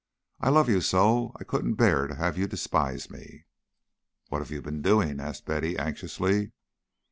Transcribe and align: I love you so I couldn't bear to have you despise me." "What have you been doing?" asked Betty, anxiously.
I 0.39 0.49
love 0.49 0.67
you 0.67 0.81
so 0.81 1.31
I 1.39 1.43
couldn't 1.43 1.75
bear 1.75 2.07
to 2.07 2.15
have 2.15 2.35
you 2.35 2.47
despise 2.47 3.11
me." 3.11 3.45
"What 4.29 4.39
have 4.39 4.49
you 4.49 4.59
been 4.63 4.81
doing?" 4.81 5.19
asked 5.19 5.45
Betty, 5.45 5.77
anxiously. 5.77 6.53